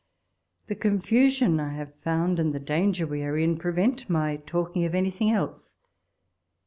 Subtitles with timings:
[0.65, 4.83] The con fusion I liave found, and the danger we are in, prevent my talking
[4.83, 5.75] of anything else.